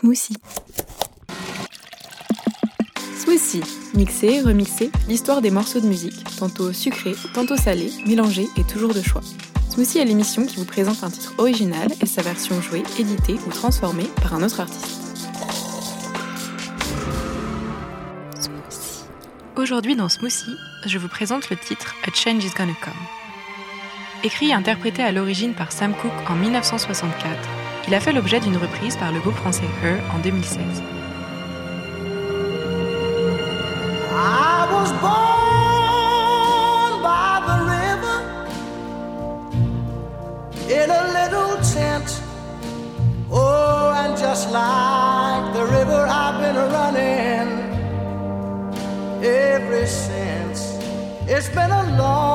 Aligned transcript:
Smoothie. 0.00 0.38
Smoothie, 3.18 3.62
mixé, 3.92 4.40
remixé, 4.40 4.90
l'histoire 5.08 5.42
des 5.42 5.50
morceaux 5.50 5.80
de 5.80 5.86
musique, 5.86 6.24
tantôt 6.38 6.72
sucrés, 6.72 7.14
tantôt 7.34 7.58
salés, 7.58 7.92
mélangés 8.06 8.48
et 8.56 8.64
toujours 8.64 8.94
de 8.94 9.02
choix. 9.02 9.20
Smoothie 9.68 9.98
est 9.98 10.06
l'émission 10.06 10.46
qui 10.46 10.56
vous 10.56 10.64
présente 10.64 11.04
un 11.04 11.10
titre 11.10 11.34
original 11.36 11.86
et 12.00 12.06
sa 12.06 12.22
version 12.22 12.62
jouée, 12.62 12.82
éditée 12.98 13.36
ou 13.46 13.50
transformée 13.50 14.08
par 14.22 14.32
un 14.32 14.42
autre 14.42 14.60
artiste. 14.60 15.28
Aujourd'hui 19.54 19.96
dans 19.96 20.08
Smoothie, 20.08 20.56
je 20.86 20.96
vous 20.96 21.08
présente 21.08 21.50
le 21.50 21.58
titre 21.58 21.94
A 22.08 22.14
Change 22.14 22.42
is 22.42 22.52
Gonna 22.56 22.72
Come. 22.82 22.94
Écrit 24.24 24.48
et 24.48 24.54
interprété 24.54 25.02
à 25.02 25.12
l'origine 25.12 25.52
par 25.52 25.72
Sam 25.72 25.92
Cooke 25.94 26.30
en 26.30 26.36
1964, 26.36 27.59
il 27.88 27.94
a 27.94 28.00
fait 28.00 28.12
l'objet 28.12 28.40
d'une 28.40 28.56
reprise 28.56 28.96
par 28.96 29.12
le 29.12 29.20
groupe 29.20 29.36
français 29.36 29.68
Her 29.82 29.98
en 30.14 30.18
2016. 30.18 30.82
I 34.12 34.66
was 34.72 34.92
born 35.00 35.30
by 37.02 37.40
the 37.48 37.58
river 37.76 38.18
in 40.70 40.90
a 40.90 41.02
little 41.18 41.56
tent. 41.74 42.22
Oh, 43.32 43.92
and 43.96 44.16
just 44.16 44.50
like 44.50 45.52
the 45.54 45.64
river, 45.64 46.06
I've 46.08 46.40
been 46.40 46.56
running 46.56 47.48
ever 49.22 49.86
since. 49.86 50.78
It's 51.28 51.48
been 51.48 51.70
a 51.70 51.96
long, 51.96 52.29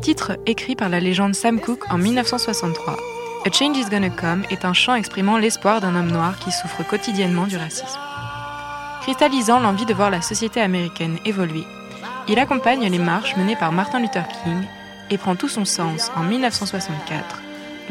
Titre 0.00 0.38
écrit 0.46 0.76
par 0.76 0.88
la 0.88 1.00
légende 1.00 1.34
Sam 1.34 1.60
Cooke 1.60 1.84
en 1.90 1.98
1963, 1.98 2.96
A 3.44 3.50
Change 3.50 3.76
is 3.78 3.86
Gonna 3.90 4.10
Come 4.10 4.44
est 4.50 4.64
un 4.64 4.72
chant 4.72 4.94
exprimant 4.94 5.38
l'espoir 5.38 5.80
d'un 5.80 5.96
homme 5.96 6.12
noir 6.12 6.38
qui 6.38 6.52
souffre 6.52 6.84
quotidiennement 6.88 7.46
du 7.48 7.56
racisme. 7.56 7.98
Cristallisant 9.02 9.58
l'envie 9.58 9.86
de 9.86 9.94
voir 9.94 10.10
la 10.10 10.22
société 10.22 10.60
américaine 10.60 11.18
évoluer, 11.24 11.64
il 12.28 12.38
accompagne 12.38 12.88
les 12.88 12.98
marches 13.00 13.36
menées 13.36 13.56
par 13.56 13.72
Martin 13.72 13.98
Luther 13.98 14.28
King 14.44 14.62
et 15.10 15.18
prend 15.18 15.34
tout 15.34 15.48
son 15.48 15.64
sens 15.64 16.12
en 16.16 16.22
1964 16.22 17.42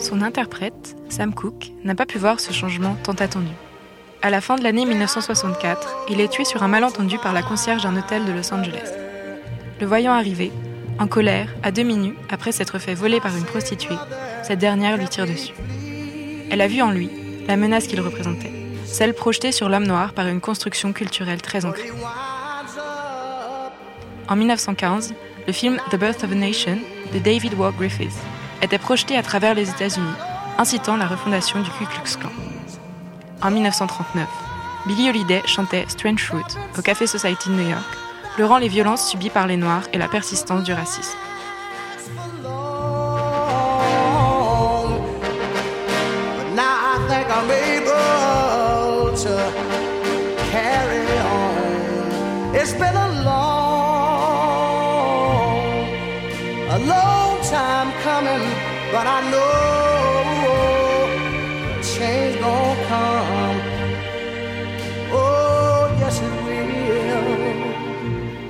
Son 0.00 0.22
interprète, 0.22 0.96
Sam 1.08 1.32
Cooke, 1.32 1.72
n'a 1.84 1.94
pas 1.94 2.06
pu 2.06 2.18
voir 2.18 2.40
ce 2.40 2.52
changement 2.52 2.96
tant 3.02 3.12
attendu. 3.12 3.52
À 4.22 4.30
la 4.30 4.40
fin 4.40 4.56
de 4.56 4.64
l'année 4.64 4.84
1964, 4.84 6.06
il 6.10 6.20
est 6.20 6.28
tué 6.28 6.44
sur 6.44 6.64
un 6.64 6.68
malentendu 6.68 7.18
par 7.18 7.32
la 7.32 7.42
concierge 7.42 7.84
d'un 7.84 7.96
hôtel 7.96 8.24
de 8.24 8.32
Los 8.32 8.52
Angeles. 8.52 8.90
Le 9.80 9.86
voyant 9.86 10.12
arriver, 10.12 10.50
en 10.98 11.06
colère, 11.06 11.54
à 11.62 11.70
demi 11.70 11.96
nue, 11.96 12.16
après 12.30 12.50
s'être 12.50 12.80
fait 12.80 12.94
voler 12.94 13.20
par 13.20 13.36
une 13.36 13.44
prostituée, 13.44 13.94
cette 14.42 14.58
dernière 14.58 14.96
lui 14.96 15.08
tire 15.08 15.26
dessus. 15.26 15.54
Elle 16.50 16.62
a 16.62 16.66
vu 16.66 16.82
en 16.82 16.90
lui 16.90 17.10
la 17.46 17.56
menace 17.56 17.86
qu'il 17.86 18.00
représentait, 18.00 18.57
celle 18.90 19.14
projetée 19.14 19.52
sur 19.52 19.68
l'homme 19.68 19.86
noir 19.86 20.12
par 20.12 20.26
une 20.26 20.40
construction 20.40 20.92
culturelle 20.92 21.42
très 21.42 21.64
ancrée. 21.64 21.92
En 24.28 24.36
1915, 24.36 25.14
le 25.46 25.52
film 25.52 25.78
The 25.90 25.96
Birth 25.96 26.24
of 26.24 26.32
a 26.32 26.34
Nation 26.34 26.78
de 27.12 27.18
David 27.18 27.54
Walker 27.54 27.78
Griffiths 27.78 28.18
était 28.62 28.78
projeté 28.78 29.16
à 29.16 29.22
travers 29.22 29.54
les 29.54 29.70
États-Unis, 29.70 30.04
incitant 30.58 30.96
la 30.96 31.06
refondation 31.06 31.60
du 31.60 31.70
Ku 31.70 31.86
Klux 31.86 32.16
Klan. 32.18 32.30
En 33.42 33.50
1939, 33.50 34.26
Billie 34.86 35.08
Holiday 35.10 35.42
chantait 35.46 35.84
Strange 35.88 36.24
Fruit 36.24 36.42
au 36.76 36.82
Café 36.82 37.06
Society 37.06 37.50
de 37.50 37.54
New 37.54 37.68
York, 37.70 37.84
pleurant 38.34 38.58
les 38.58 38.68
violences 38.68 39.08
subies 39.08 39.30
par 39.30 39.46
les 39.46 39.56
Noirs 39.56 39.84
et 39.92 39.98
la 39.98 40.08
persistance 40.08 40.64
du 40.64 40.72
racisme. 40.72 41.16
It's 52.54 52.72
been 52.72 52.96
a 52.96 53.08
long, 53.24 54.38
a 56.70 56.78
long 56.78 57.40
time 57.42 57.92
coming, 58.02 58.42
but 58.90 59.06
I 59.06 59.20
know 59.30 59.48
change 61.82 62.36
come. 62.88 63.60
Oh, 65.12 65.90
yes, 66.00 66.20
it 66.20 66.32
will. 66.44 66.58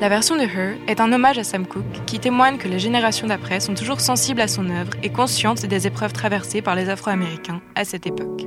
La 0.00 0.08
version 0.08 0.36
de 0.36 0.42
Her 0.42 0.76
est 0.88 1.00
un 1.00 1.12
hommage 1.12 1.38
à 1.38 1.44
Sam 1.44 1.64
Cooke 1.64 2.04
qui 2.04 2.18
témoigne 2.18 2.58
que 2.58 2.66
les 2.68 2.80
générations 2.80 3.28
d'après 3.28 3.60
sont 3.60 3.74
toujours 3.74 4.00
sensibles 4.00 4.40
à 4.40 4.48
son 4.48 4.68
œuvre 4.70 4.92
et 5.04 5.10
conscientes 5.10 5.64
des 5.66 5.86
épreuves 5.86 6.12
traversées 6.12 6.62
par 6.62 6.74
les 6.74 6.88
Afro-Américains 6.90 7.62
à 7.76 7.84
cette 7.84 8.06
époque. 8.06 8.44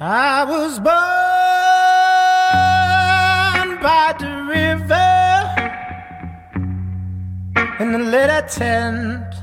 I 0.00 0.44
was 0.44 0.78
born 0.78 0.94
by 3.82 4.14
the 4.16 4.44
river 4.46 4.94
in 7.80 7.94
a 7.96 7.98
little 7.98 8.42
tent. 8.42 9.34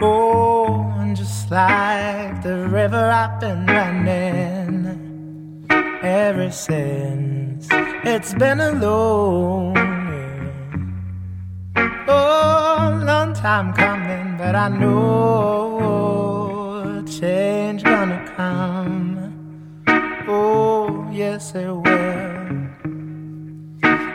Oh, 0.00 0.94
and 0.98 1.16
just 1.16 1.50
like 1.50 2.40
the 2.44 2.68
river, 2.68 3.10
I've 3.10 3.40
been 3.40 3.66
running 3.66 4.86
ever 6.04 6.52
since. 6.52 7.66
It's 8.04 8.32
been 8.34 8.60
a 8.60 8.70
long, 8.74 9.76
oh, 12.06 13.02
long 13.04 13.34
time 13.34 13.72
coming, 13.72 14.36
but 14.38 14.54
I 14.54 14.68
know 14.68 15.96
change 17.08 17.82
gonna 17.82 18.24
come. 18.36 19.15
Oh, 21.16 21.18
yes, 21.18 21.54
it 21.54 21.66
will. 21.66 21.82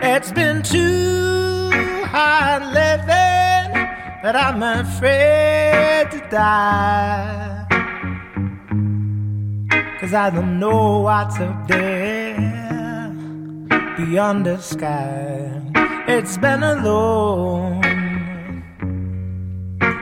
It's 0.04 0.32
been 0.34 0.62
too 0.62 1.72
hard 2.06 2.62
living 2.62 3.72
that 4.22 4.36
I'm 4.36 4.62
afraid 4.62 6.12
to 6.12 6.20
die. 6.30 7.66
Cause 10.00 10.14
I 10.14 10.30
don't 10.30 10.60
know 10.60 11.00
what's 11.00 11.40
up 11.40 11.68
there 11.68 13.10
beyond 13.98 14.46
the 14.46 14.60
sky. 14.60 15.60
It's 16.08 16.38
been 16.38 16.64
oh, 16.64 16.72
a 16.72 16.76
long, 16.86 17.84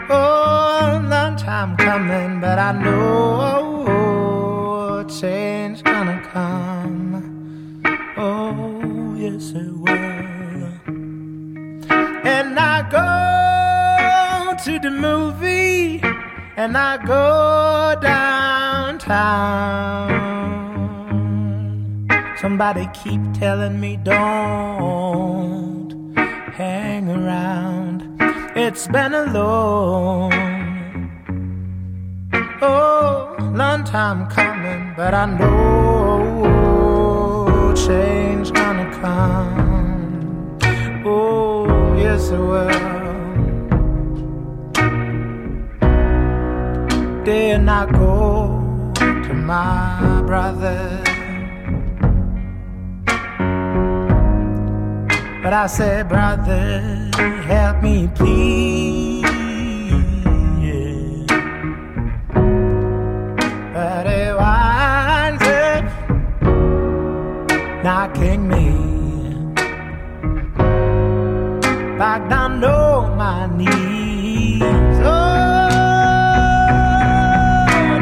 oh, 0.10 1.08
long 1.10 1.38
time 1.38 1.78
coming, 1.78 2.42
but 2.42 2.60
I 2.60 2.74
know 2.74 3.70
change 5.10 5.84
gonna 5.84 5.99
And 12.26 12.60
I 12.60 12.82
go 12.92 14.54
to 14.66 14.80
the 14.80 14.92
movie 14.92 16.02
and 16.58 16.78
I 16.78 16.98
go 16.98 17.96
downtown. 18.02 19.00
Somebody 22.42 22.90
keep 22.94 23.22
telling 23.32 23.80
me 23.80 23.96
don't 24.04 25.32
hang 26.54 27.10
around. 27.10 28.04
It's 28.58 28.88
been 28.90 29.14
a 29.14 29.24
long, 29.32 30.34
oh, 32.62 33.38
long 33.54 33.86
time 33.86 34.28
coming, 34.28 34.94
but 34.98 35.14
I 35.14 35.26
know 35.26 35.80
change 37.88 38.52
gonna. 39.02 40.62
Oh, 41.06 41.96
yes, 41.98 42.30
it 42.30 42.38
will. 42.38 42.70
Did 47.24 47.62
not 47.62 47.92
go 47.94 48.94
to 49.04 49.34
my 49.34 50.22
brother. 50.26 51.02
But 55.42 55.54
I 55.54 55.68
said, 55.68 56.10
brother, 56.10 57.10
help 57.46 57.82
me 57.82 58.10
please. 58.16 59.26
But 63.74 64.08
it 64.08 64.36
up 64.38 65.84
knocking 67.84 68.48
me 68.48 68.89
back 72.00 72.30
down 72.30 72.64
on 72.64 73.18
my 73.18 73.46
knees. 73.58 74.62
Oh, 75.04 75.68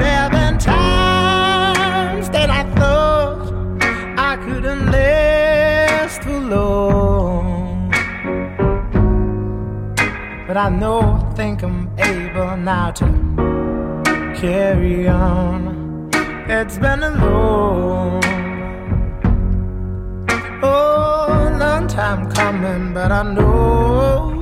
there 0.01 0.17
have 0.21 0.31
been 0.31 0.57
times 0.59 2.29
that 2.29 2.49
I 2.51 2.63
thought 2.79 3.51
I 4.29 4.37
couldn't 4.45 4.91
last 4.91 6.21
too 6.21 6.39
long. 6.55 7.89
But 10.47 10.57
I 10.57 10.69
know, 10.69 10.99
I 10.99 11.33
think 11.33 11.63
I'm 11.63 11.89
able 11.97 12.55
now 12.57 12.91
to 12.99 13.05
carry 14.39 15.07
on. 15.07 16.11
It's 16.47 16.77
been 16.77 17.01
a 17.01 17.11
long, 17.25 18.23
oh, 20.61 20.86
time 21.97 22.29
coming, 22.29 22.93
but 22.93 23.11
I 23.11 23.23
know 23.23 24.37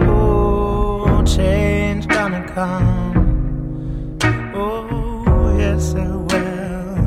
change 1.26 2.06
gonna 2.06 2.46
come. 2.54 4.18
Oh, 4.54 5.56
yes, 5.58 5.94
it 5.94 6.16
will. 6.30 6.98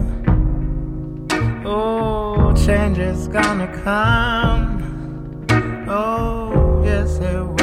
Oh, 1.67 2.55
change 2.65 2.97
is 2.97 3.29
gonna 3.29 3.69
come. 3.85 5.47
Oh, 5.87 6.83
yes, 6.83 7.19
it 7.19 7.45
will. 7.45 7.58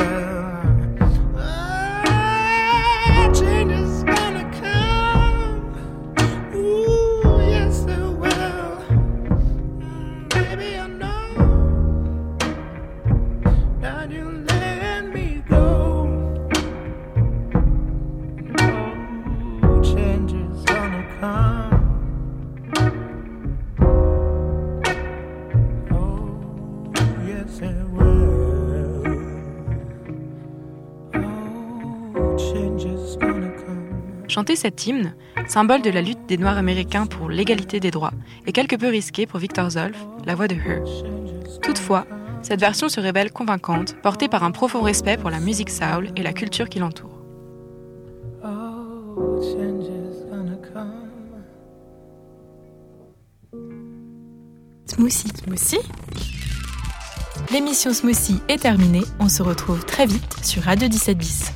Chanter 34.36 34.58
cet 34.58 34.86
hymne, 34.86 35.16
symbole 35.48 35.82
de 35.82 35.90
la 35.90 36.02
lutte 36.02 36.26
des 36.28 36.38
Noirs 36.38 36.58
américains 36.58 37.06
pour 37.06 37.30
l'égalité 37.30 37.80
des 37.80 37.90
droits, 37.90 38.12
est 38.46 38.52
quelque 38.52 38.76
peu 38.76 38.90
risqué 38.90 39.26
pour 39.26 39.40
Victor 39.40 39.70
Zolf, 39.70 39.98
la 40.26 40.36
voix 40.36 40.50
de 40.50 40.56
Her. 40.56 40.84
Toutefois, 41.62 42.06
cette 42.42 42.60
version 42.60 42.90
se 42.90 43.00
révèle 43.00 43.32
convaincante, 43.32 43.96
portée 44.02 44.28
par 44.28 44.44
un 44.44 44.52
profond 44.52 44.82
respect 44.82 45.16
pour 45.16 45.30
la 45.30 45.40
musique 45.40 45.70
soul 45.70 46.10
et 46.18 46.22
la 46.22 46.34
culture 46.34 46.68
qui 46.68 46.80
l'entoure. 46.80 47.22
Smoothie. 54.86 55.32
Smoothie? 55.46 55.80
L'émission 57.54 57.94
Smoothie 57.94 58.42
est 58.50 58.64
terminée. 58.64 59.04
On 59.22 59.30
se 59.30 59.42
retrouve 59.42 59.86
très 59.86 60.06
vite 60.06 60.44
sur 60.44 60.64
Radio 60.64 60.90
1710. 60.90 61.55